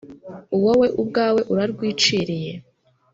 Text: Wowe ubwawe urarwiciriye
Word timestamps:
Wowe 0.63 0.87
ubwawe 1.01 1.41
urarwiciriye 1.51 2.53